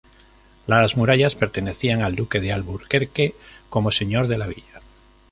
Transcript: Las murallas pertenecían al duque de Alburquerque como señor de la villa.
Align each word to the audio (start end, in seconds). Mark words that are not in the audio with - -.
Las 0.65 0.97
murallas 0.97 1.35
pertenecían 1.35 2.01
al 2.01 2.15
duque 2.15 2.39
de 2.39 2.51
Alburquerque 2.51 3.35
como 3.69 3.91
señor 3.91 4.27
de 4.27 4.39
la 4.39 4.47
villa. 4.47 4.81